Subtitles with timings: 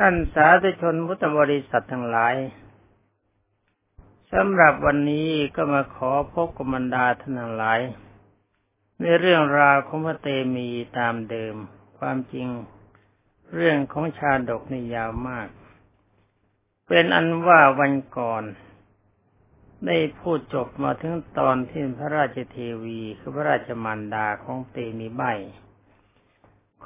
[0.00, 2.34] ท่านสาธุชนพุทธบริษัททั้งหลาย
[4.32, 7.80] สำหรับวันนี้ก็มาขอพบกับบรรดาท่านทั้งหลาย
[9.00, 11.54] ในเรื่องราวของพระเตมีตามเดิม
[11.98, 12.48] ความจริง
[13.54, 15.48] เรื่องของชาดกนี่ยาวมาก
[16.88, 18.44] เป็นอันว่าวันก่อน
[19.86, 25.22] ได้พูดจบมาถึงตอนที่พระราชเทวีคือพระราชมารดาของเตมีใบ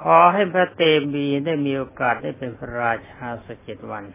[0.01, 0.81] ขอให้พระเต
[1.13, 4.05] มีได้มีโอกาสได้เป็นพระราชาสักเจ็ดวัน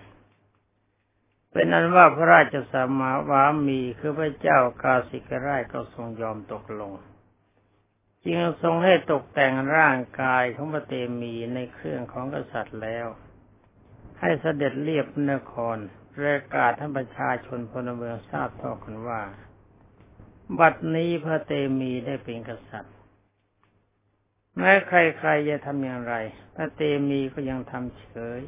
[1.50, 6.92] เป็นนั้นว่าพระราชสมาวามีคือพระเจ้ากาสิกราชก็ทรงยอมตกลง
[8.22, 13.06] จึงทรงให้ตกแต่งร่างกายของพระเตมีในเครื่องของกษัตริย์แล้ว
[14.20, 15.76] ให้เสด็จเรียบนคร
[16.14, 19.22] ประกาศท่านประชาชนพลเมืองทราบต่อกันว่า
[20.58, 22.97] บัดนี้พระเตมีได้เป็นกษัตริย์
[24.58, 26.14] แม้ใครๆจะทำอย่างไร
[26.54, 28.08] พระเตมีก็ยังทำเฉ
[28.38, 28.40] ย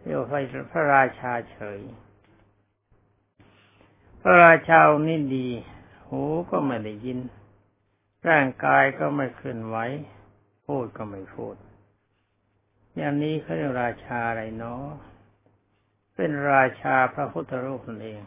[0.00, 0.26] เรียกว่า
[0.72, 1.80] พระราชาเฉย
[4.22, 5.48] พระราชานี่ดี
[6.08, 7.18] หูก็ไม่ได้ยิน
[8.28, 9.76] ร่างกายก็ไม่เคลื่อนไหว
[10.66, 11.56] พูดก็ไม่พูด
[12.96, 14.84] อย่างนี้เขาเรียกราชาอะไรเนาะ
[16.14, 18.20] เป็นราชาพระพุทธรูปนั่นเอง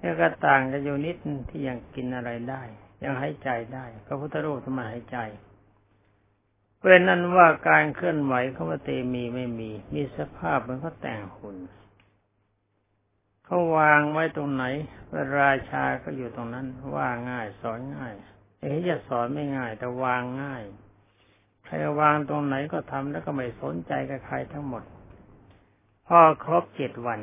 [0.00, 1.16] แล้วก็ต่างกันอยู่นิด
[1.48, 2.62] ที่ยังกินอะไรได้
[3.02, 5.18] ยังหายใจได้ พระพุทธรูปทำไมหายใจ
[6.84, 11.56] เป็นนั้นว่าการเคลื่อนไหวของพระเตมีไม่มี มีสภาพเหมือนเขาแต่งหุ่น
[13.44, 14.64] เขาวางไว้ตรงไหน
[15.10, 18.14] พระราชาก็อยู่ตรงนั้น ว่าง่ายสอนง่าย
[18.60, 20.62] เอ๊จะสอนไม่ง่าย แต่วางง่าย
[21.64, 24.82] ใครวางตรงไหนก็ทำแล้วก็ไม่สนใจกับใครทั้งหมด
[26.06, 27.20] พอครบเจ็ดวัน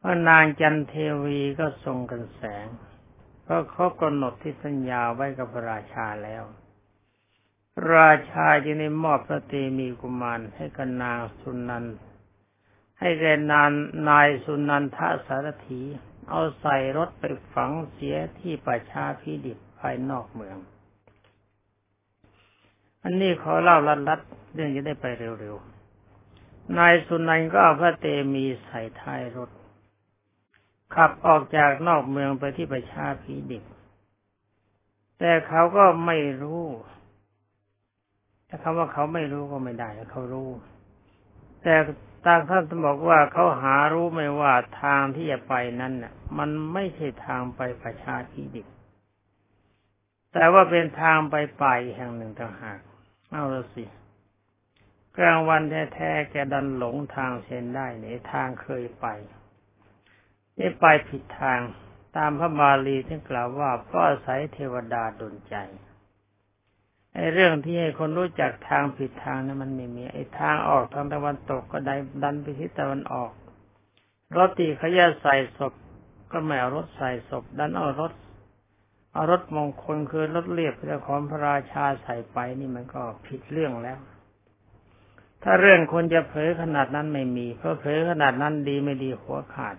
[0.00, 2.66] พระนางจันเทวีก็ทรงกันแสง
[3.48, 6.44] ก็ครบกำหนดที่สัญญาไว้กับพระราชาแล้ว
[7.94, 11.84] ราชาจึงได้มอบพระเตมีกุมารให้กับนางสุนัน
[12.98, 13.70] ให้แกนาน
[14.08, 15.80] นายสุนันทสารถี
[16.28, 17.22] เอาใส่รถไป
[17.52, 20.56] ฝังเสียที่ป่าชาพิดิบภายนอกเมือง
[23.02, 23.76] อันนี้ขอเล่า
[24.08, 25.06] ลัดๆเรื่องจะได้ไป
[25.40, 29.50] เร็วๆ นายสุนันก็เอาพระเตมีใส่ท้ายรถ
[30.94, 33.64] ขับออกจากนอกเมืองไปที่ประชาพิดิบ
[35.18, 36.64] แต่เขาก็ไม่รู้
[38.54, 40.50] ถ้าคำว่าเขาไม่รู้ก็ไม่ได้เขารู้
[41.62, 41.74] แต่
[42.26, 48.66] ตางท่านบอกว่าเขาหารู้ไม่ว่าทางที่จะไปนั้นน่ะ มันไม่ใช่ทางไปประชาธิดิบ
[50.32, 52.80] แต่ว่าเป็นทางไปป่าแห่งหนึ่งต่างหาก
[53.30, 53.84] เอาละสิ
[55.16, 55.62] กลางวัน
[55.94, 59.06] แท้ๆแกดันหลงทางเส้นได้ในทางเคยไป
[60.58, 61.60] นี่ไปผิดทาง
[62.16, 65.56] ตามพระบาลีที่กล่าวว่าเพราะอาศัยเทวดาดลใจ
[67.14, 73.30] ไอ้เรื่องที่ให้คนรู้จักทางผิดทางนั้นมันไม่มี ไอ้ทางออกทางตะวันตกก็ได้ดันไปทิศตะวันออก
[74.36, 75.72] รถตีขยะใส่ศพ
[76.32, 78.12] ก็ไม่เอารถใส่ศพ ดันเอารถ
[79.12, 83.98] เอารถมงคลคือรถเรียบพระของพระราชาใส่ไปนี่มันก็ผิดเรื่องแล้ว
[85.42, 89.76] ถ้าเรื่องคนจะเผยขนาดนั้นไม่มี เพราะเผยขนาดนั้นดีไม่ดีหัวขาด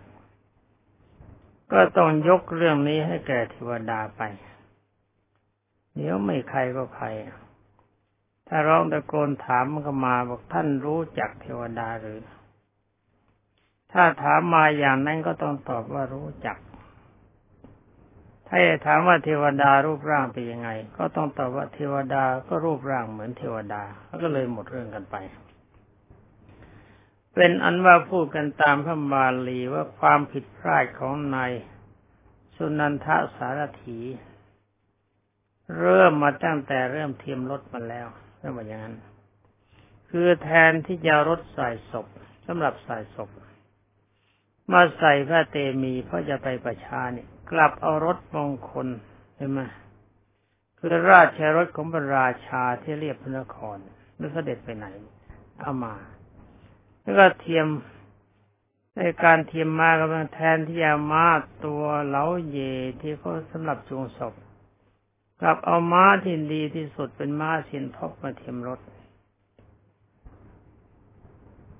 [1.71, 4.21] ก็ต้องยกเรื่องนี้ให้แก่เทวดาไป
[6.05, 7.07] ดี๋ยวไม่ใครก็ใคร
[8.47, 12.19] ถ้าร้องตะโกนถามมันก็มาบอกท่านรู้จักเทวดาหรือ
[13.91, 16.57] ถ้าถามมาอย่างนั้นก็ต้องตอบว่ารู้จัก
[18.47, 23.83] ถ้าจะถามว่าเทวดารูปร่างเป็นยังไง ก็ต้องตอบว่าเทวดาก็รูปร่างเหมือนเทวดา
[24.23, 25.15] ก็เลยหมดเรื่องกันไป
[27.35, 31.51] เป็นอันว่าพูดกันตามพระบาลีว่าความผิดพลาดของนาย
[32.55, 33.99] สุนันทสารถี
[35.77, 38.07] เริ่มมาตั้งแต่เริ่มเทียมรถมาแล้ว
[38.39, 38.95] เริ่มมาอย่างนั้น
[40.09, 42.07] คือแทนที่จะรถใส่ศพ
[42.45, 43.29] สำหรับใส่ศพ
[44.71, 48.87] มาใส่พระเตมีเพราะจะไปประชาเนี่ยกลับเอารถมงคล
[49.35, 49.59] ใช่ไหม
[50.77, 53.77] คือราชรถของพระราชาที่เรียบพระนคร
[54.17, 54.87] ไม่เสด็จไปไหน
[55.59, 55.95] เอามา
[57.01, 57.67] แล้วก็เทียม
[58.95, 61.27] ในการเทียมมาก็แทนที่จะมา
[61.65, 62.57] ตัวเหลาเย
[63.01, 64.33] ที่เขาสำหรับจูงศพ
[65.41, 68.79] กลับเอาม้าที่ดีที่สุดเป็นม้าสินทบมาเทียมรถ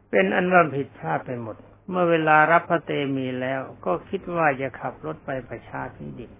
[0.10, 1.57] เป็นอันว่าผิดพลาดไปหมด
[1.90, 6.31] เมื่อเวลารับพระเตมีแล้ว ก็คิดว่าจะขับรถไปประชาพิดิบ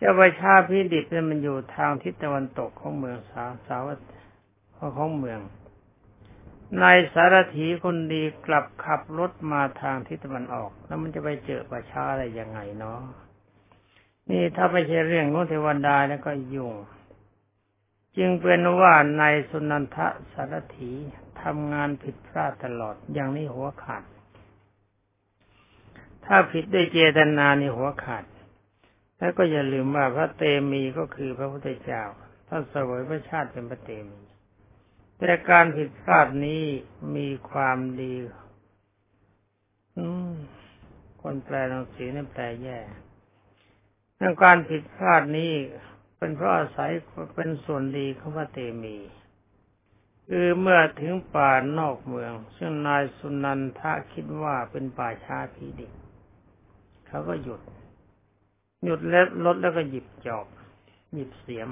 [0.00, 3.82] จะประชาพิดิบเนี่ยมันอยู่ทางทิศตะวันตกของเมืองสาสาว
[4.98, 5.40] ของเมือง
[6.82, 13.00] นายสารถีคนดีกลับขับรถมาทางทิศตะวันออก แล้วมันจะไปเจอประชาอะไรยังไงเนาะ
[14.30, 16.74] นี่ถ้าไม่ใช่เรื่องของเทวดาแล้วก็ยุ่ง
[18.16, 20.92] จึงเป็นว่าในสุนันทะสารถี
[21.42, 24.04] ทำงานผิดพลาดตลอดอย่างนี้หัวขาด
[26.24, 28.24] ถ้าผิดด้วยเจตนานี่หัวขาด
[29.18, 32.02] แล้วก็อย่าลืมว่าพระเตมีก็คือพระพุทธเจ้า
[32.48, 34.20] ท่านเสวยพระชาติเป็นพระเตมี
[35.18, 36.64] แต่การผิดพลาดนี้
[37.16, 38.14] มีความดี
[39.98, 40.32] อืม
[41.22, 42.78] คนแปลหนังสือนี่แปลแย่
[44.20, 45.52] ในการผิดพลาดนี้
[46.16, 46.90] เป็นเพราะอาศัย
[47.34, 48.96] เป็นส่วนดีของพระเตมี
[50.28, 55.92] คือเมื่อถึงป่านอกเมือง ซึ่งนายสุนันทะคิดว่าเป็นป่าช้าผีดิบ
[57.06, 57.60] เขาก็หยุด
[58.84, 60.46] หยุดแล้วรถแล้วก็หยิบจอบ
[61.14, 61.68] หยิบเสียม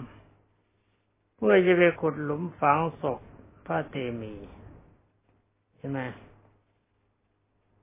[1.37, 3.21] เพื่อจะไปขุดหลุมฝังศพ
[3.67, 4.35] พระเตมี
[5.77, 5.99] ใช่ไหม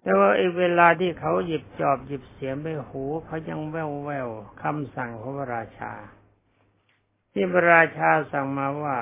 [0.06, 4.30] แต่ว่าไอ้เวลาที่เขาหยิบจอบหยิบเสียมไปหูเขายังแววแวว
[4.62, 5.94] คำสั่งของพระราชา
[7.32, 8.98] ที่พระราชาสั่งมาว่า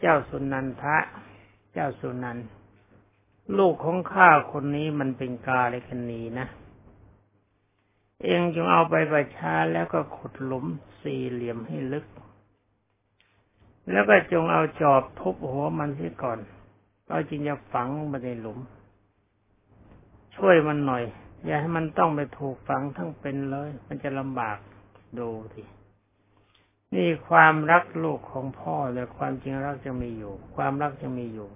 [0.00, 0.96] เจ้าสุนันทะ
[1.72, 2.38] เจ้าสุนัน
[3.58, 6.46] ลูกของข้าคนนี้มันเป็นกาเลคณีนะ
[8.24, 10.66] เองจงเอาไปประชาแล้วก็ขุดหลุม
[11.02, 12.06] สี่เหลี่ยมให้ลึก
[13.90, 16.38] แล้วก็จงเอาจอบทุบหัวมันเสียก่อน
[17.08, 18.58] เราจรึงจะฝังมาในหลุม
[20.36, 21.04] ช่วยมันหน่อย
[21.44, 24.58] อย่าให้มันต้องไปถูกฝังทั้งเป็นเลย มันจะลำบาก
[25.18, 25.62] ดูที
[26.94, 31.48] นี่ความรักลูกของพ่อแต่ความจริงรักจะมีอยู่ ความรักจะมีอยู่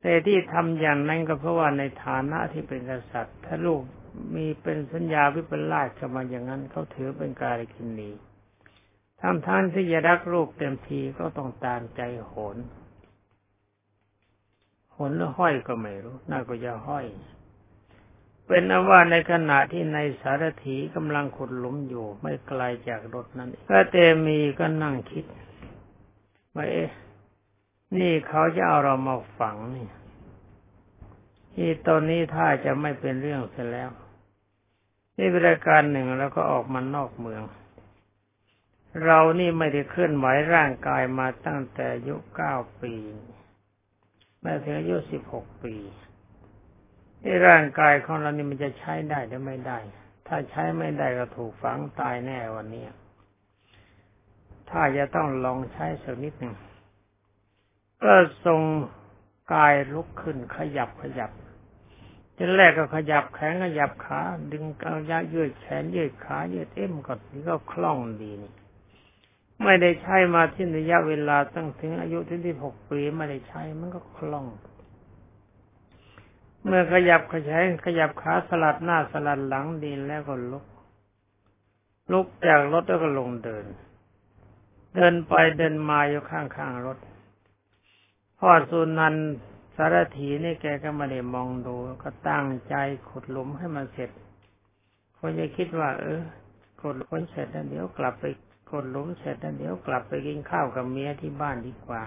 [0.00, 3.80] แต่ที่ทำอย่างนั้นก็เพราะว่าในฐานะที่เป็นกษัตริย์ ถ้าลูก
[4.34, 8.10] มีเป็นสัญญาวิปลาสกับมาอย่างนั้นเขาถือเป็นการกินนี
[9.20, 12.56] ทั้งท่านที่จะรักลูกเต็มทีก็ต้องตามใจโหน
[14.96, 17.06] หนหรือห้อยก็ไม่รู้ น่าก็จะห้อย
[18.46, 23.96] เป็นนว่าในขณะที่ในสารถีกำลังขุดหลุมอยู่ไม่ไกลจากรถนั้นพระเต
[24.26, 25.24] มีก็นั่งคิด
[26.54, 26.90] ว่าเอ๊ะ
[27.96, 29.88] นี่เขาจะเอาเรามาฝังนี่
[31.54, 33.90] ที่ตอนนี้ถ้าจะไม่เป็นเรื่องเสียแล้ว
[35.18, 37.42] นี่เป็นราการหนึ่งแล้วก็ออกมานอกเมือง
[39.04, 42.94] เรานี่ไม่ได้เคลื่อนไหวร่างกายมาตั้งแต่อายุเก้าปี
[44.46, 45.74] แม้ถึงอายุสิบหกปี
[47.22, 49.78] ที่ร่างกายของเรานี่มันจะใช้ได้หรือไม่ได้
[50.26, 52.84] ถ้าใช้ไม่ได้ก็ถูกฝังตายแน่วันนี้
[54.70, 56.54] ถ้าจะต้องลองใช้สักนิดหนึ่ง
[58.02, 58.14] ก็
[58.44, 58.60] ทรง
[59.54, 61.30] กายลุกขึ้นขยับขยับ
[62.36, 64.20] จะแรกก็ขยับแขนขยับขา
[64.52, 68.52] ดึงเอายยืดแขนยืดขายืดเอ็มก่อนนี่ก็คล่องดีนี่
[69.64, 74.46] ไม่ได้ใช้มาที่ระยะเวลาตั้งถึงอายุที่ที่หกปีไม่ได้ใช้มันก็คล่อง
[76.64, 80.64] เมื่อขยับขยายขยับขาสลัดหน้าสลัดหลังดินแล้วก็ลุก
[82.12, 83.66] ลุกจากรถแล้วก็ลงเดิน
[84.94, 86.98] เดินไปเดินมาอยู่ข้างๆรถ
[88.38, 89.14] พ่อสุนัน
[89.76, 92.74] สารถีนี่แกก็มาได้มองดูก็ตั้งใจ
[93.08, 94.10] ขุดหลุมให้มันเสร็จ
[95.18, 96.22] คนจะคิดว่า เออ
[96.80, 98.24] ขุดคนเสร็จแล้วเดี๋ยวกลับไป
[98.70, 102.02] กดหลุมเสร็จแล้วเดี๋ยวกลับไปกินข้าวกับเมียที่บ้านดีกว่า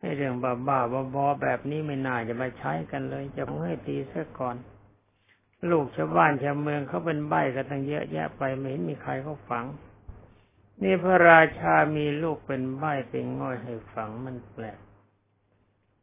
[0.00, 0.78] ให้เรื่องบ้าบ้า
[1.14, 4.56] บอแบบนี้ไม่น่าจะมาใช้กันเลย จะให้ตีซะก่อน
[5.70, 9.64] ลูกชาวบ้านชาวเมืองเขาเป็นใบ้กันตั้งเยอะแยะไปไม่เห็นมีใครเขาฝัง
[10.82, 14.78] นี่พระราชามีลูกเป็นใบ้เป็นง่อยให้ฝังมันแปลก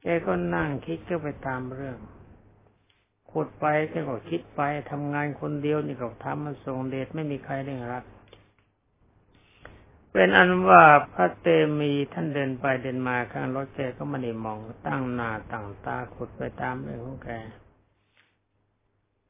[0.01, 1.97] แกก็นั่งคิดก็ไปตามเรื่อง
[3.31, 8.03] ขุดไปแกก็คิดไปทำงานคนเดียวนี่ก็ทำมันทรงเดชไม่มีใครเร่งรัก
[10.15, 11.47] เป็นอันว่าพระเต
[11.79, 17.29] มีท่านเดินไปเดินมาข้างรถแกก็ไม่ได้มองตั้งหน้าตั้งตาขุดไปตามเรื่องของแก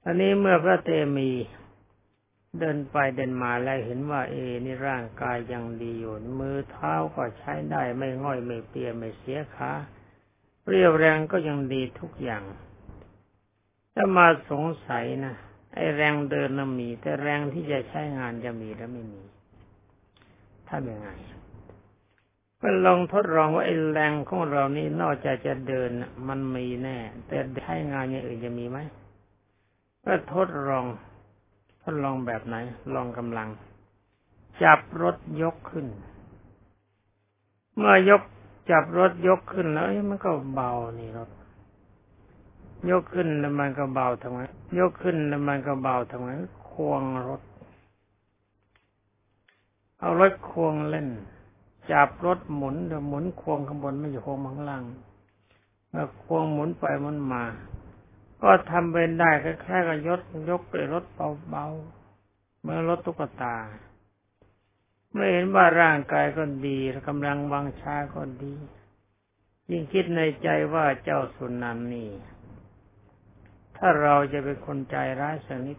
[0.04, 1.32] อันนี้เมื่อพระเตมี
[2.60, 4.36] เดินไปเดินมาแล้วเห็นว่าเอ
[4.66, 9.72] นี่ร่างกายยังดีอยู่มือเท้าก็ใช้ได้ไม่ง่อยไม่เปียไม่เสียขา
[10.68, 12.44] เรียวแรงก็ยังดีทุกอย่าง
[13.94, 15.36] ถ้ามาสงสัยนะ
[15.74, 19.24] ไอแรงเดินน่ะมี แต่แรงที่จะใช้งานจะมีหรือไม่มี
[20.74, 21.10] ทำยังไง
[22.62, 25.90] ก็ลองทดลองว่าไอ้แรงของเรานี่นอกจากจะเดิน
[26.28, 28.78] มันมีแน่ แต่ใช้งานอย่างอื่นจะมีไหม
[30.06, 30.86] ก็ทดลอง
[31.84, 32.56] ทดลองแบบไหน
[32.94, 33.50] ลองกำลัง
[34.64, 35.88] จับรถยกขึ้น
[37.76, 38.22] เมื่อยก
[38.72, 41.30] จับรถยกขึ้นแล้วมันก็เบานี่รถ
[42.90, 44.40] ยกขึ้นแล้วมันก็เบาทำไม
[44.80, 46.28] ยกขึ้นแล้วมันก็เบาทำไม
[46.72, 47.42] ควงรถ
[50.04, 51.10] เอารถควงเล่น
[51.92, 54.84] จับรถหมุนเดี๋ยวหมุนควงข้างบนไม่ใช่ควงข้างล่าง
[55.90, 57.44] เมื่อควงหมุนไปมันมา
[58.42, 61.04] ก็ทำเป็นได้คล้ายๆกับยกยกไปรถ
[61.50, 63.56] เบาๆเมื่อรถตุ๊กตา
[65.14, 68.54] ไม่เห็นว่าร่างกายก็ดีกำลังวังชาก็ดี
[69.70, 72.10] ยิ่งคิดในใจว่าเจ้าสุนันนี่
[73.78, 75.78] ถ้าเราจะเป็นคนใจร้ายสักนิด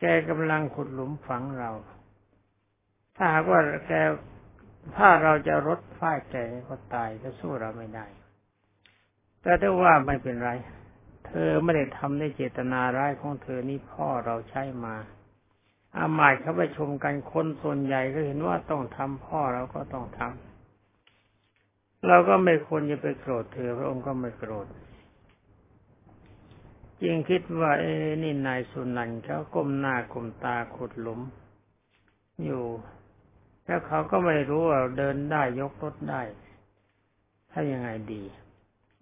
[0.00, 1.72] แกกำลังขุดหลุมฝังเรา
[3.16, 3.92] ถ้าหากว่าแก
[4.96, 6.36] ถ้าเราจะรดฝ้ายแก
[6.68, 8.06] ก็ตายก็สู้เราไม่ได้
[9.42, 10.50] แต่ถ้าว่าไม่เป็นไร
[11.26, 14.94] เธอไม่ได้ทำในเจตนาร้ายของเธอนี่พ่อเราใช้มา
[15.98, 24.66] อาหมาตเขาไปชมกันคนส่วนใหญ่ก็เห็นว่าต้องทำพ่อเราก็ต้องทำเราก็ไม่ควรจะไปโกรธเธอพระองค์ก็ไม่โกรธ
[27.00, 27.92] จริงคิดว่า เอ้
[28.22, 31.20] นี่นายสุนันเขาก้มหน้าก้มตาขุดหลุม
[32.44, 32.64] อยู่
[33.64, 36.22] แล้วเขาก็ไม่รู้ว่าเดินได้ยกรถได้
[37.50, 38.22] ถ้ายังไงดี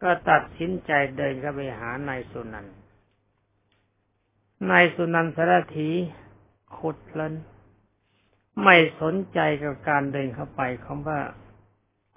[0.02, 2.66] ก็ตัดสินใจเดินเข้าไปหานายสุนัน
[4.70, 5.90] นายสุนันสารถี
[6.76, 7.34] ขุดเพลิน
[8.62, 11.18] ไม่สนใจกับการเดินเข้าไปของว่า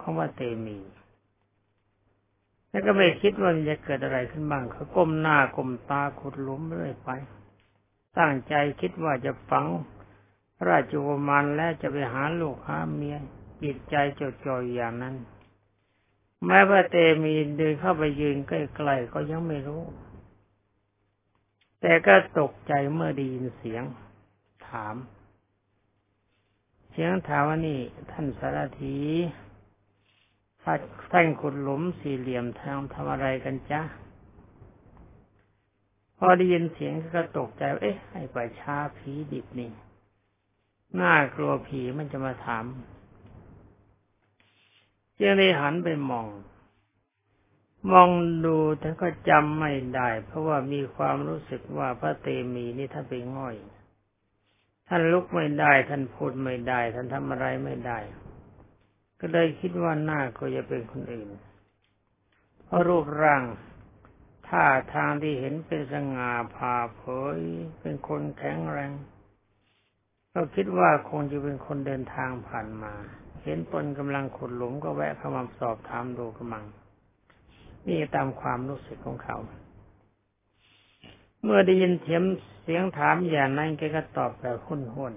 [0.01, 0.79] ของว่าเตมี
[2.69, 7.09] แล้วก็ไม่คิดว่าจะเกิดอะไรขึ้นบ้างเขาก้มหน้าก้มตาขุดหลุมเรื่อยไป
[8.17, 9.65] ตั้งใจคิดว่าจะฝัง
[10.69, 13.17] ราชกุมารแล้วจะไปหาลูกหาเมีย
[13.63, 15.15] จิตใจจดจ่ออย่างนั้น
[16.45, 19.83] แม้ว่าเตมีเดินเข้าไปยืนใกล้ๆก็ยังไม่รู้
[21.81, 23.83] แต่ก็ตกใจเมื่อได้ยินเสียง
[24.67, 24.95] ถาม
[26.91, 27.79] เสียงถามว่านี่
[28.11, 28.97] ท่านสารถี
[31.11, 33.81] ท่านขุดหลุมสี่เหลี่ยมทางทำอะไรกันจ๊ะ
[36.17, 39.71] พอได้ยินเสียงก็ตกใจ เอ๊ะไอ้ป่าชาผีดิบนี่
[41.01, 42.65] น่ากลัวผีมันจะมาถาม
[45.19, 46.27] จึงได้หันไปมอง
[47.91, 48.09] มอง
[48.45, 53.55] ดูแต่ก็จำไม่ได้ เพราะว่ามีความรู้สึกว่าพระเตมีนี่ท่านไปง่อย
[54.87, 57.99] ท่านลุกไม่ได้ ท่านพูดไม่ได้ ท่านทำอะไรไม่ได้
[59.19, 61.29] ก็เลยคิดว่าหน้าก็จะเป็นคนอื่น
[62.63, 63.43] เพราะรูปร่าง
[64.47, 67.03] ท่าทางที่เห็นเป็นสง่าผ่าเผ
[67.37, 67.39] ย
[67.79, 68.91] เป็นคนแข็งแรง
[70.33, 72.93] ก็คิดว่าคงจะเป็นคนเดินทางผ่านมา
[73.43, 76.63] เห็นตนกำลังขุดหลุมก็แวะเข้ามาสอบถามดูกำลัง
[77.87, 79.37] นี่ตามความรู้สึกของเขา
[81.43, 82.23] เมื่อได้ยินเสียง
[82.63, 85.13] เสียงถามอย่างนั้นแกก็ตอบแบบหุ่นหุน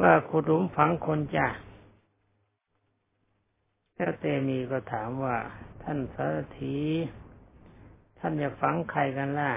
[0.00, 1.46] ว่าขุดหลุมฝังคนจ้ะ
[3.94, 5.36] แล้วเตมีก็ถามว่า
[5.82, 6.76] ท่านสารถี
[8.18, 9.52] ท่านจะฝังใครกันล่ะ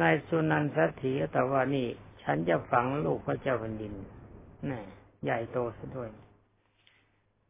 [0.00, 1.86] นายสุนันทถีแต่ว่านี่
[2.22, 3.94] ฉันจะฝังลูกพระเจ้าแผ่นดิน
[4.70, 4.80] นี่
[5.24, 6.10] ใหญ่โตซะด้วย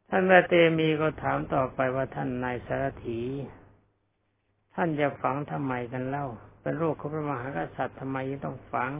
[0.08, 3.20] ท่านแมเตมีก็ถามต่อไปว่าท่านนายสารถี
[4.74, 6.26] ท่านจะฝังทำไมกันเล่า
[6.60, 8.90] เป็นโรคของพระมหากษัตริย์ทำไมต้องฝัง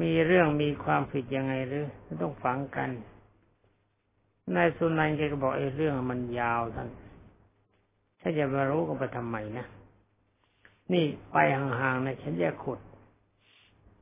[0.00, 1.86] มีเรื่องมีความผิดยังไงหรือ
[2.22, 2.90] ต้องฝังกัน
[4.56, 6.88] นายสุนันท์แกก็บอกไอ้เรื่องมันยาวท่าน
[8.20, 9.66] ถ้าจะมารู้ก็ไปทำไมนะ
[10.92, 12.80] นี่ไปห่างๆนะฉันจะขุด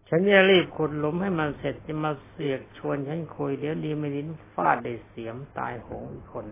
[0.08, 6.46] ฉันจะรีบขุดหลุมให้มันเสร็จจะมาเสียกชวนฉันคุยเดี๋ยวดีไม่ดินฟาดได้เสียมตายโหงอีกคน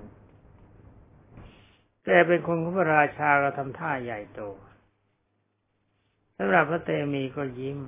[2.05, 4.41] แกเป็นคนของพระราชาก็ทำท่าใหญ่โต
[6.37, 7.79] สำหรับพระเตมีก็ยิ้ม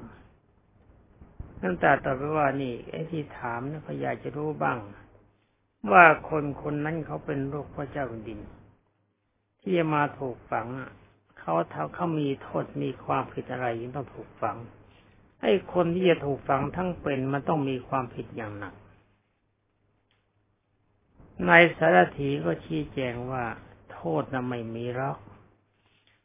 [1.63, 4.79] นั่นแต่ต่อไปว่านี่ไอ้ที่ถามนะพยาจะรู้บ้าง
[5.93, 8.41] ว่าคนคนนั้นเขาเป็นลูกพระเจ้าแผ่นดิน
[9.61, 10.91] ที่จะมาถูกฝังอะ
[11.41, 14.57] เขาทาเขามีโทษมีความผิดอะไรยังต้องถูกฝัง
[15.41, 18.75] ไอ้คนที่จะถูกฝังทั้งเป็นมันต้องมีความผิดอย่างหนัก
[21.49, 23.45] นายสารถีก็ชี้แจงว่า
[23.93, 25.19] โทษน่ะไม่มีหรอก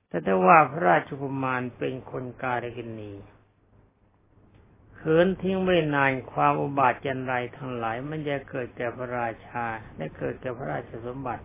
[0.07, 3.13] แต่ถ้าว่าพระราชกุมารเป็นคนกาลกินี
[4.95, 9.65] เขินทิ้งไว้นานความอุบาทจันไรทั้งหลาย มันจะเกิดแก่พระราชา
[9.98, 11.43] และเกิดแก่พระราชสมบัติ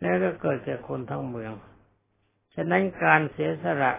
[0.00, 3.92] แล้วก็เกิดแก่คนทั้งเมืองะนั้นการเสียสละ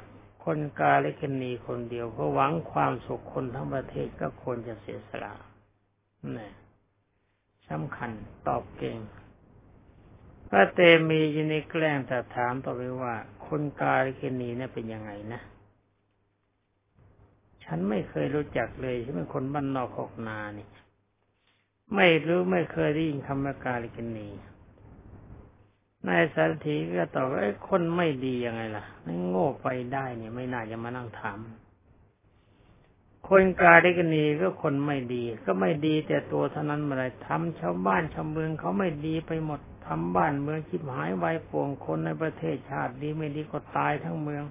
[0.44, 5.34] คนกาลิกนีคนเดียวเพื่อหวังความสุขคนทั้งประเทศก็ควรจะเสียสละ
[6.38, 6.50] นี่
[7.70, 8.12] สำคัญ
[8.48, 8.98] ตอบเก่ง
[10.50, 13.13] พระเตมียินีแกล้งแต่ถามต่อไปว่า
[13.48, 15.41] คนกาลิกนีนี่เป็นยังไงนะ
[17.63, 20.68] ฉันไม่เคยรู้จักเลยฉันเป็นคนบ้านนอกขอกนานี่
[21.96, 24.27] ไม่รู้ไม่เคยได้ยินคำว่ากาลิกนี
[26.08, 31.39] นายสารถีก็ตอบว่าคนไม่ดียังไงล่ะนั่โง่ไปได้เนี่ยไม่น่าจะมานั่งถาม
[33.27, 44.43] คนกาได้กันนีก็คนไม่ดี ก็ไม่ดีแต่ตัวเท่านั้นมาเลยทำชาวบ้านชาวเมืองเขาไม่ดีไปหมดทำบ้านเมืองชิบหายไวป่วงคนในประเทศชาติดีไม่ดีก็ตายทั้งเมือง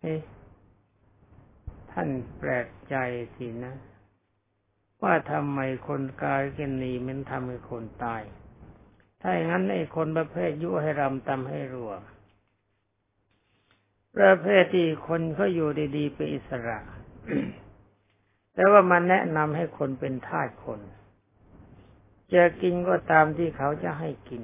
[0.00, 0.14] เอ๊
[1.90, 2.94] ท่านแปลกใจ
[3.34, 3.74] สินะ
[5.02, 8.22] ว่าทำไมคนกายกันนีมันทำให้คนตาย
[9.28, 11.92] ถ้าอย่างนั้นไอ้คนประเภทยุให้รำตำให้รัว
[14.16, 16.78] ประเภทที่คนเขาอยู่ดีๆเป็นอิสระ
[18.54, 20.80] แต่ว่ามันแนะนำให้คนเป็นทาสคน
[22.34, 24.42] จะกินก็ตามที่เขาจะให้กิน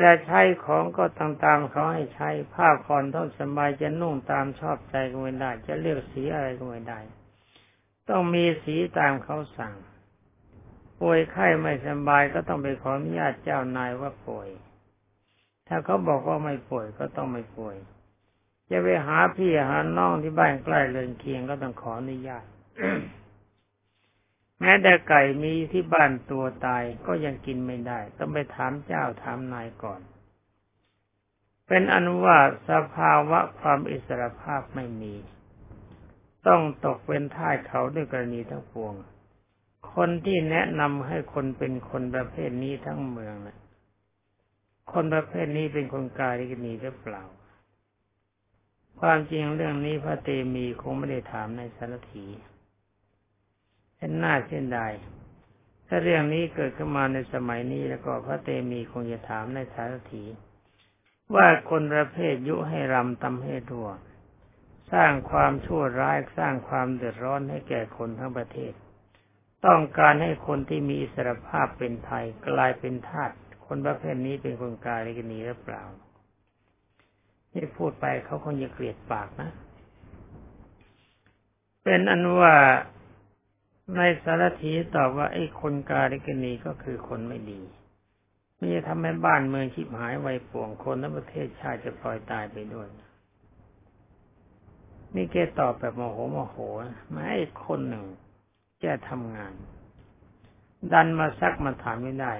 [0.00, 7.00] จะใช้ของก็ตามๆเขาให้ใช้ผ้าผ่อนท่อนสบายจะนุ่งตามชอบใจก็ไม่ได้ จะเลือกสีอะไรก็ไม่ได้
[8.08, 9.74] ต้องมีสีตามเขาสั่ง
[11.00, 14.48] ป่วยไข้ไม่สบายก็ต้องไปขออนุญาตเจ้านายว่าป่วย
[15.68, 17.76] ถ้าเขาบอกว่าไม่ป่วยก็ต้องไม่ป่วย
[18.70, 22.44] จะไปหาพี่หาน้องที่บ้านใกล้เรือนเคียงก็ต้องขออนุญาต
[24.60, 30.00] แม้แต่ไก่มีที่บ้านตัวตายก็ยังกินไม่ได้ ต้องไปถามเจ้าถามนายก่อน
[31.66, 32.38] เป็นอนุว่า
[32.68, 35.14] สภาวะความอิสรภาพไม่มี
[36.46, 38.94] ต้องตกเป็นท่ายเขาด้วยกรณีทั้งปวง
[39.94, 43.58] คนที่แนะนำให้คนเป็นคนประเภทนี้ทั้งเมืองนะ
[44.92, 47.22] คนประเภทนี้เป็นคนกายกรณีหรือเปล่า
[49.00, 52.26] ความจริงเรื่องนี้พระเตมีคงไม่ได้ถามในสารถี
[53.96, 54.80] เป็นหน้าเช่นใด
[55.86, 60.24] ถ้าเรื่องนี้เกิดขึ้นมาในสมัยนี้แล้วก็พระเตมีคงจะถามในสารถี
[61.34, 63.88] ว่าคนประเภทยุให้รำตำให้ทั่ว
[64.92, 68.72] สร้างความชั่วร้ายสร้างความเดือดร้อนให้แก่คนทั้งประเทศ
[69.66, 73.30] ต้องการให้คนที่มีอิสรภาพเป็นไทยกลายเป็นทาส
[73.66, 75.82] คนประเภทนี้เป็นคนกายกนีหรือเปล่า
[77.52, 79.50] ที่พูดไปเขาคงจะเกลียดปากนะ
[81.84, 82.54] เป็นอันว่า
[83.96, 87.62] ในสารถีตอบว่าไอ้คนกาลิกนีก็คือคนไม่ดี
[88.56, 92.88] ไม่จะทำให้บ้านเมืองชิบหายไวป่วงคนทั้งประเทศชาติจะปล่อยตายไปด้วย
[95.14, 96.56] นี่แกตอบแบบโมโหโมโห
[97.14, 98.04] มาให้คนหนึ่ง
[98.84, 99.54] จะทำงาน
[100.92, 102.32] ดันมาซักมาถามไม่ได้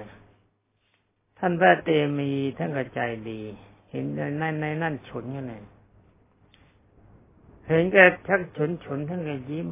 [1.37, 2.99] ท่านพระเตมีท่านกระใจ
[3.29, 3.41] ดี
[3.91, 4.05] เห็น
[4.39, 5.53] ในในนั่นฉุนยังไง
[7.67, 9.69] เห็นแกชักฉุนฉุนท่านก็ยิ้ม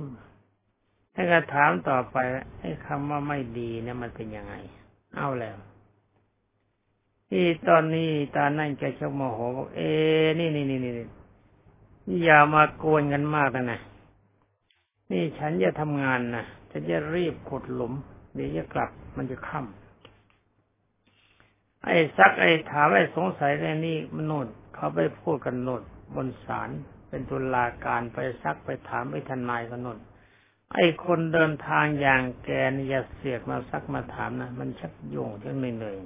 [1.13, 2.17] ท่านก็ถามต่อไป
[2.59, 4.53] ไอ้คำว่าไม่ดีเนี่ยมันเป็นยังไง
[5.15, 5.57] เอาแล้ว
[7.29, 9.81] ที่ตอนนี้ตานั่นแกชกโมโหบอกเอ
[10.39, 11.07] นี่นี่นี่นี่
[12.23, 13.79] อย่ามาโกนกันมากนะ
[15.11, 17.93] นี่ฉันจะทำงานนะ ฉันจะรีบขุดหลุม
[18.33, 25.83] เดี๋ยวจะกลับมันจะค่ำไอ้ซักไอ้ถามไอ้สงสัยในนี่มนโน่นเขาไปพูดกันน่น
[26.15, 26.69] บนศาล
[27.09, 29.99] เป็นตุลาการไปซักไปถามไอ้ทนายกันน่น
[30.73, 35.97] ไอ้คนเดินทางอย่างแกนี่อย่าเสียกมาซักมาถามนะมันชักโยงชักเหนื่อย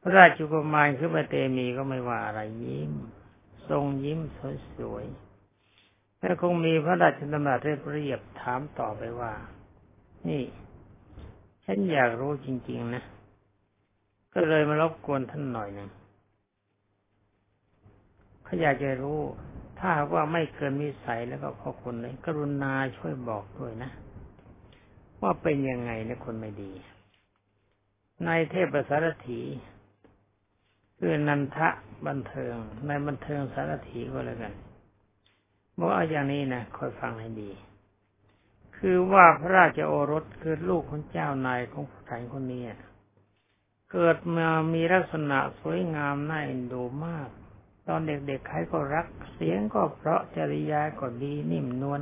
[0.00, 2.92] พระราชกุมารคือพระเตมีก็ไม่ว่าอะไรยิ้ม
[3.68, 4.20] ทรงยิ้ม
[4.76, 5.31] สวยๆ
[6.22, 7.58] แต่คงมีพระราชดำรัส
[7.92, 9.32] เรียบถามต่อไปว่า
[10.28, 10.42] นี่
[11.64, 13.02] ฉันอยากรู้จริง ๆ นะ
[14.34, 15.90] ก็เลยมารบกวนท่านหน่อยหนึ่ง
[18.44, 19.20] เขาอยากจะรู้
[19.78, 23.90] ถ้าว่าไม่เกินวิสัยแล้วก็ขอคนเลยกรุณาช่วยบอกด้วยนะ
[25.22, 26.72] ว่าเป็นยังไงนะคนไม่ดี
[28.24, 29.40] ในเทพสารถี
[30.98, 31.68] คือนันทะ
[32.06, 32.54] บันเทิง
[32.86, 34.54] ในบันเทิงสารถีก็แล้วกัน
[35.82, 37.50] บอกเอาอย่างนี้นะคอยฟังให้ดี
[38.76, 42.64] คือว่าพระราชโอรสคือลูกของเจ้านายของผู้ชายคนนี้
[43.92, 47.28] เกิดมามีลักษณะสวยงามน่าเอ็นดูมาก
[47.86, 52.00] ตอนเด็กๆใครก็รัก เสียงก็เพราะจริยาก็ดีนิ่มนวล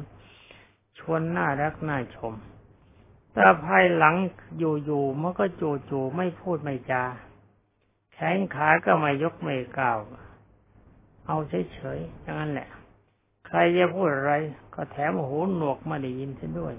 [0.98, 2.34] ชวนน่ารักน่าชม
[3.32, 4.14] แต่ภายหลัง
[4.58, 7.04] อยู่ๆมันก็จู่ๆไม่พูดไม่จา
[8.14, 9.98] แข้งขาก็ไม่ยกไม่กล่าว
[11.26, 12.68] เอาเฉยๆอย่างนั้นแหละ
[13.50, 14.32] ใครจะพูดอะไร
[14.74, 16.74] ก็แถมหูหนวกมาได้ยินเสียด้วย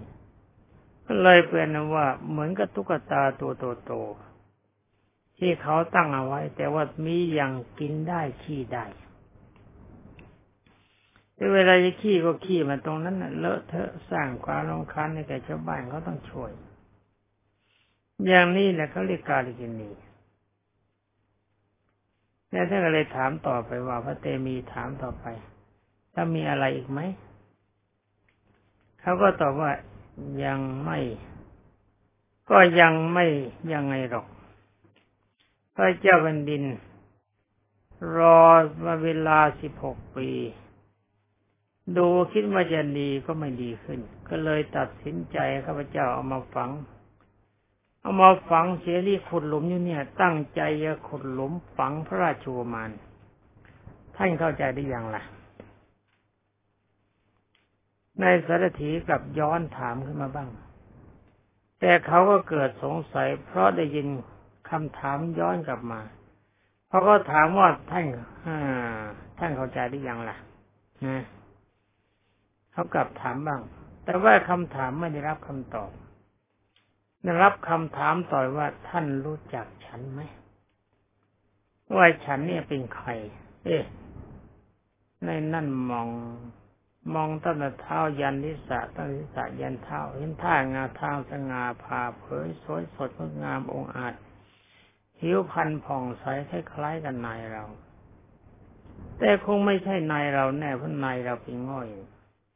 [1.06, 3.52] ก็เลยเป็นว่าเหมือนกับตุ๊กตาตัว
[3.86, 8.86] โตๆที่เขาตั้งเอาไว้ แต่ว่ามีอย่างกินได้ขี้ได้
[11.36, 16.52] แต่เวลาจะขี้ก็ขี้มาตรงนั้นเลอะเทอะสร้างความรำคาญในแก่ชาวบ้านเขาต้องช่วย
[18.28, 19.92] อย่างนี้แหละเขาเรียกกาลิกินี
[22.52, 25.26] แล้วท่านก็เลยถามต่อไปว่าพระเตมีถามต่อไป
[26.14, 27.00] ถ้ามีอะไรอีกไหม
[29.02, 29.72] เขาก็ตอบว่า
[30.44, 31.00] ยังไม่
[32.50, 33.26] ก็ยังไม่
[33.74, 34.26] ยังไงหรอก
[35.76, 36.64] พระเจ้าแผ่นดิน
[38.18, 38.42] รอ
[38.86, 40.30] มาเวลาสิบหกปี
[41.98, 46.72] ดูคิดว่าจะดีก็ไม่ดีขึ้น ก็เลยตัดสินใจข้าพเจ้าเอามาฝัง
[48.02, 52.92] เอามาฝังเสียที่ขุดหลุมอยู่เนี่ย ตั้งใจจะขุดหลุมฝังพระราชโอมาน
[54.16, 55.24] ท่านเข้าใจได้ยังล่ะ
[58.22, 60.50] ในสารถีกลับย้อนถามขึ้นมาบ้าง
[61.80, 64.08] แต่เขาก็เกิดสงสัย เพราะได้ยิน
[64.70, 66.02] คำถามย้อนกลับมา
[66.88, 68.06] เพราะเขาถามว่าท่าน
[69.38, 70.38] ท่านเข้าใจหรือยังล่ะ
[71.06, 71.24] นะ
[72.72, 73.62] เขากลับถามบ้าง
[74.06, 75.92] แต่ว่าคำถามไม่ได้รับคำตอบ
[77.24, 80.20] ได้รับคำถามต่อยว่าท่านรู้จักฉันไหม
[81.96, 83.10] ว่าฉันเนี่ยเป็นใคร
[83.66, 83.84] เอ๊ะ
[85.26, 86.10] ในนั่นมอง
[87.14, 94.16] มองตั้งแต่เท้ายันทิศะตั้งทิศะยันเท้าเห็นท่างาทางสง่าผ่าเผยสวยสดงดงามองอาจ
[95.22, 97.64] หิวพันผ่องใสคล้ายๆกันนายเรา
[99.20, 101.88] แต่คงไม่ใช่นายเราแน่เพราะนายเราเป็นง่อย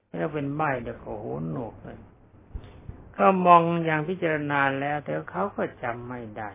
[0.10, 2.00] แล้วเป็นใบเด็กโอ้โหหนกเลย
[3.14, 6.50] เขามองอย่างพิจารณาแล้ว แต่เขาก็จำไม่ได้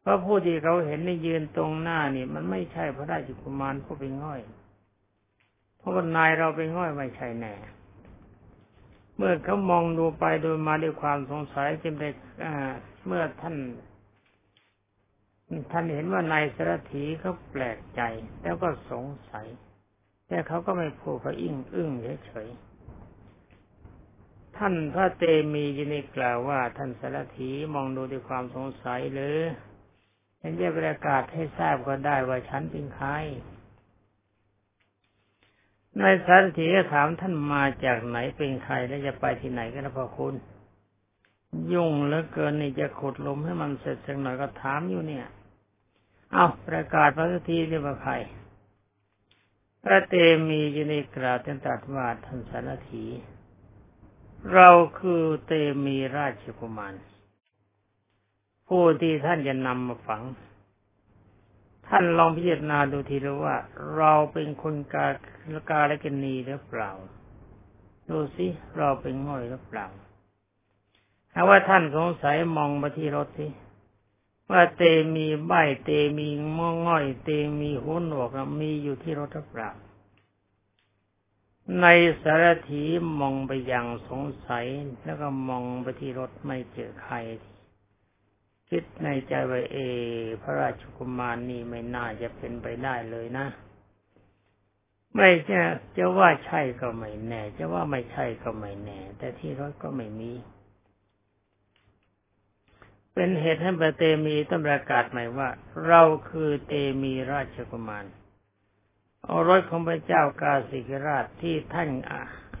[0.00, 4.40] เพราะผู้ที่เขาเห็นในยืนตรงหน้านี่ มันไม่ใช่พระราชกุมารผู้เป็นง่อย
[5.80, 7.54] เพราะว่านายเราเป็นง่อยไม่ใช่แน่
[9.16, 12.08] เมื่อเขามองดูไปดูมาด้วยความสงสัยจึงได้
[13.06, 13.56] เมื่อท่าน
[15.72, 18.00] ท่านเห็นว่านายสรถีเขาแปลกใจ
[18.42, 19.46] แล้วก็สงสัย
[20.28, 21.90] แต่เขาก็ไม่พูดเขาอิ่งอึ้ง
[22.26, 22.48] เฉย
[24.56, 29.38] ท่านพระเตมียินกล่าวว่า ท่านสารถีมองดูด้วยความสงสัยหรือ
[30.40, 33.08] ฉันจะประกาศให้ทราบก็ได้ว่าฉันเป็นใคร
[35.98, 40.34] นายสารถีก็ถามท่านมาจากไหนเป็นใครและจะไปที่ไหนกันนะพ่อคุณ
[41.72, 45.26] ยุ่งเหลือเกินนี่จะขุดลมให้มันเสร็จสักหน่อยก็ถามอยู่เนี่ย
[46.32, 48.14] เอาประกาศพระสถีเรียกว่าใคร
[49.82, 50.14] พระเต
[50.48, 53.04] มียินกราบท่านตรัสว่าท่านสารถี
[54.52, 55.52] เราคือเต
[55.84, 56.94] มีราชกุมาร
[58.68, 60.22] ผู้ที่ท่านจะนำมาฝัง
[61.90, 63.56] ท่านลองพิจารณาดูทีแล้วว่า
[63.96, 65.06] เราเป็นคนกา
[65.70, 66.90] กาและกนีหรือเปล่า
[68.08, 69.86] ดูสิเราเป็นง่อยหรือเปล่า
[71.32, 73.46] ถ้าว่าท่านสงสัยมองมาที่รถสิ
[74.50, 74.82] ว่าเต
[75.14, 75.52] มีใบ
[75.84, 79.70] เตมีมองง่อย เตมีหูหนวกมีอยู่ที่รถหรือเปล่า
[81.80, 81.86] ใน
[82.22, 82.82] สารถี
[83.20, 84.66] มองไปอย่างสงสัย
[85.04, 87.16] แล้วก็มองไปที่รถไม่เจอใคร
[88.70, 89.78] คิดในใจว่าเอ
[90.42, 93.46] พระราชกุมารนี่ไม่น่าจะเป็นไปได้เลยนะ
[95.14, 95.60] ไม่จะ
[95.96, 100.32] จะว่าใช่ก็ไม่แน่ จะว่าไม่ใช่ก็ไม่แน่ แต่ที่รถก็ไม่มี
[103.14, 105.48] เป็นเหตุให้พระเตมีต้องประกาศใหม่ว่า
[105.86, 108.04] เราคือเตมีราชกุมาร
[109.24, 111.90] เอารถของพระเจ้ากาสิกราชที่ท่าน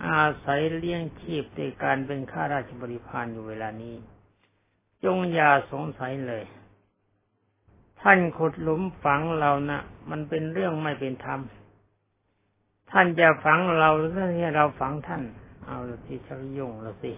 [0.06, 3.96] อาศัยเลี้ยงชีพในการเป็นข้าราชบริพารอยู่เวลานี้
[5.04, 6.44] จงอย่าสงสัยเลย
[8.02, 11.40] ท่านขุดหลุมฝังเรานะ่ะ มันเป็นเรื่องไม่เป็นธรรม
[12.90, 15.22] ท่านจะฝังเราหรือท่านให้เราฝังท่าน
[15.66, 17.12] เอาที่ชักยุ่งล้วสิ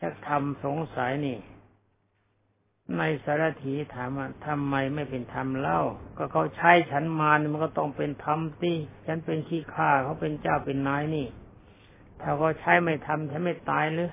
[0.00, 1.38] ชักทำสงสัยนี่
[2.96, 5.80] ในสารถีถามว่าทำไมไม่เป็นธรรมเล่า
[6.16, 8.72] ก็เขาใช้ฉันมานี่มันก็ต้องเป็นธรรมสิ
[9.06, 11.26] ฉันเป็นขี้ข้าเขาเป็นเจ้าเป็นนายนี่
[12.20, 14.10] ถ้าเขาใช้ไม่ทำฉันไม่ตายหรือ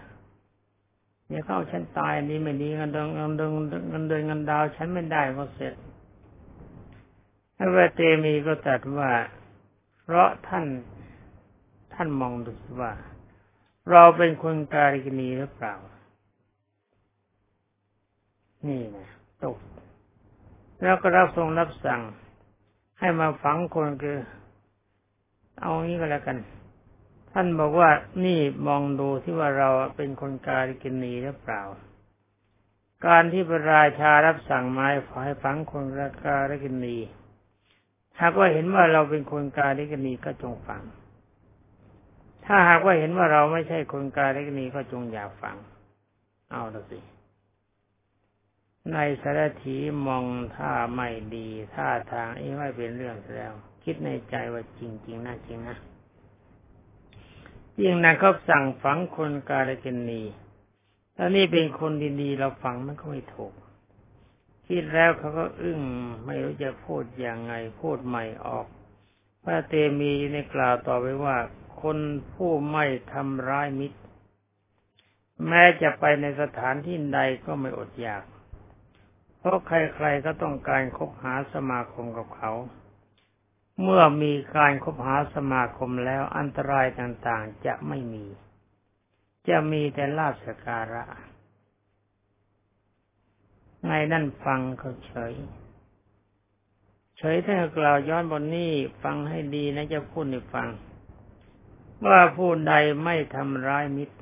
[1.28, 3.52] เนี่ยเข้าฉันตายนี่ไม่ดีเงินเดือนเงินเดือน
[3.90, 5.74] เงินเดือนเงินดาวฉันไม่ได้ก็เสร็จ
[7.58, 9.12] พระเตมีก็ตรัสว่า
[10.04, 10.66] เพราะท่าน
[11.94, 12.92] ท่านมองดูว่า
[13.92, 15.74] เราเป็นคนการกินีหรือเปล่า
[18.68, 19.08] นี่นะ
[19.44, 19.58] ตก
[20.82, 22.02] แล้วก็รับทรงรับสั่ง
[23.00, 24.18] ให้มาฝังคนคือ
[25.60, 26.38] เอางี้ก็แล้วกัน
[27.38, 27.91] ท่านบอกว่า
[28.26, 31.62] นี่มองดูที่ว่าเราเป็นคนกาลกินีหรือเปล่า
[33.06, 35.86] การที่พระราชารับสั่งมาให้ฝังคน
[36.26, 36.98] กาลกินี
[38.21, 40.84] หากว่าเห็นว่าเราเป็นคนกาลกินีก็จงฝัง
[42.45, 45.58] ถ้าหากว่าเห็นว่าเราไม่ใช่คนกาลกินีก็จงอย่าฝัง
[46.52, 47.00] เอาละสิ
[48.93, 55.78] ในสารถีมองท่าไม่ดีท่าทางนี้ไม่เป็นเรื่องแล้ว คิดในใจว่าจริง ๆนะจริงนะ
[57.82, 60.24] ยิ่งนั้นเขาสั่งฝังคนกาลกินี
[61.16, 63.54] ถ้านี่เป็นคนดีๆ เราฝังมันก็ไม่ถูก
[64.68, 65.80] คิดแล้วเขาก็อึ้ง
[66.26, 68.68] ไม่รู้จะพูดย่างไง พูดใหม่ออก
[69.44, 71.38] พระเตมีในกล่าวต่อไปว่า
[71.82, 71.98] คน
[72.34, 74.00] ผู้ไม่ทำร้ายมิตร
[75.48, 78.24] แม้จะไปในสถานที่ใดก็ไม่อดอยาก
[79.40, 82.52] เพราะใครๆก็ต้องการคบหาสมาคมกับเขา
[83.82, 88.26] เมื่อมีการคบหาสมาคมแล้วอันตรายต่างๆจะไม่มี
[89.50, 91.04] จะมีแต่ลาภสการะ
[93.86, 95.34] ไงนั่นฟังเขาเฉย
[97.18, 98.72] เฉยถ้ากล่าวย้อนบนนี้
[99.04, 100.68] ฟังให้ดีนะจะพูดให้ฟัง
[102.06, 104.18] ว่าผู้ใดไม่ทำร้ายมิตร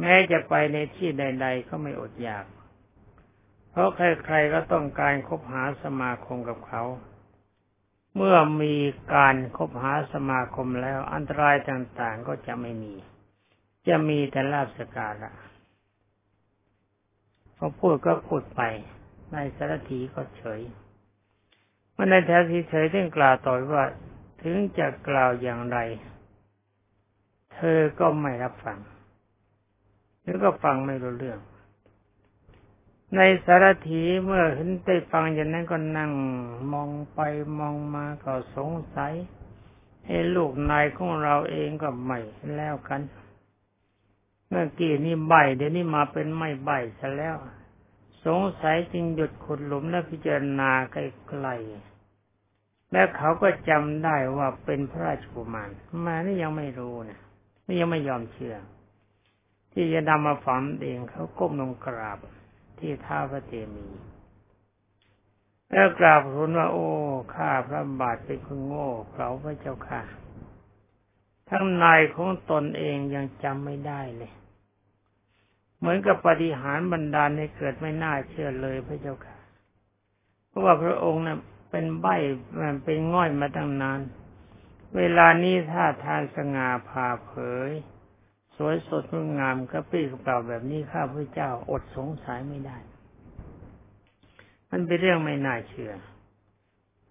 [0.00, 2.44] แม้จะไปในที่ใด ๆ ก็ไม่อดอยาก
[3.70, 6.82] เพราะใครๆก็ต้องการคบหาสมาคมกับเขา
[8.16, 8.74] เมื่อมี
[9.14, 12.94] การคบหาสมาคมแล้วอันตรายต่างๆก็จะไม่มี
[13.88, 15.30] จะมีแต่ลาบสการะ
[17.56, 18.62] พอพูดก็พูดไป
[19.32, 20.60] ในสารถีก็เฉย
[21.92, 23.84] เมื่อในแถวทีเฉยได้กล่าวต่อว่า
[24.42, 25.78] ถึงจะกล่าวอย่างไร
[27.54, 28.78] เธอก็ไม่รับฟัง
[30.20, 31.38] หรือก็ฟังไม่รู้เรื่อง
[33.16, 36.12] ในสารถีเมื่อเห็นได้ฟังอย่างนั้นก็นั่ง
[36.72, 37.20] มองไป
[37.58, 39.14] มองมาก็สงสัย
[40.06, 42.18] ให้ลูกนายของเราเองก็ไม่
[42.56, 43.00] แล้วกัน
[44.48, 47.36] เมื่อกี้นี่ใบเดี๋ยวนี้มาเป็นไม่ใบซะแล้ว
[48.24, 55.70] สงสัยจึงหยุดขุดหลุมและพิจารณาใกลๆและเขาก็จำได้ว่าเป็นพระราชกุมาร
[56.04, 57.20] มานี่ยังไม่รู้นะ
[57.66, 58.56] นี่ยังไม่ยอมเชื่อ
[59.72, 62.18] ที่จะนำมาฝังเองเขาก้มลงกราบ
[62.78, 63.88] ที่ท่าพระเตมี
[65.70, 66.86] แล้วกราบทูลว่าโอ้
[67.34, 70.02] ข้าพระบาทเป็นคนโง่เราพระเจ้าค่ะ
[71.50, 74.32] ทั้งนายของตนเองยังจำไม่ได้เลย
[75.78, 79.38] เหมือนกับปฏิหารบรรดาลในเกิดไม่น่าเชื่อเลยพระเจ้าค่ะ
[80.48, 81.38] เพราะว่าพระองค์นะ่ะ
[81.70, 82.16] เป็นใบ้
[82.84, 84.00] เป็นง่อยมาตั้งนาน
[84.96, 87.32] เวลานี้ถ้าทานสง่าผ่าเผ
[87.68, 87.70] ย
[88.56, 92.78] สวยสดงดงามกระปรี้กระเปร่าแบบนี้ข้าพระเจ้าอดสงสัยไม่ได้
[94.70, 95.92] มันเป็นเรื่องไม่น่าเชื่อ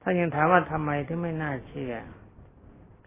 [0.02, 1.94] ถ้ายังถามว่าทำไมถึงไม่น่าเชื่อ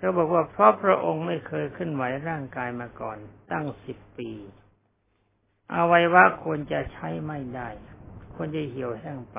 [0.01, 3.19] ก็บอกว่าเพราะพระองค์ไม่เคยขึ้นไหวร่างกายมาก่อน
[3.53, 4.31] ตั้งสิบปี
[5.75, 7.69] อวัยวะควรจะใช้ไม่ได้
[8.35, 9.39] ควรจะเหี่ยวแห้งไป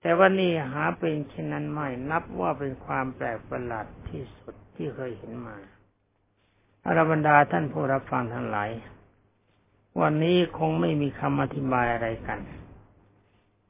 [0.00, 5.56] แต่ว่านี่หาเป็นเช่นนั้นไม่ นับว่าเป็นความแปลกประหลาดที่สุดที่เคยเห็นมา
[6.86, 8.70] อรบรรดาท่านผู้รับฟังทั้งหลาย
[10.00, 12.40] วันนี้คงไม่มีคำอธิบายอะไรกัน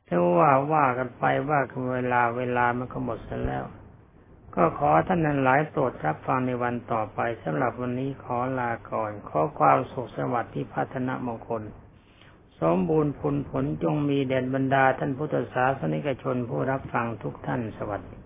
[0.07, 3.65] ถ้าว่าว่ากันไปว่ากันเวลาเวลามันก็หมดซะแล้ว
[4.55, 11.63] ก็ขอท่านนั้นหลายโปรดรับฟังในวันต่อไปสำหรับวันนี้ขอลาก่อน ขอความสุขสวัสดิ์ที่พัฒนามงคล
[12.61, 18.22] สมบูรณ์ผลผลจงมีแด่นบรรดาท่านพุทธศาสนิกชนผู้รับฟังทุกท่านสวัสดี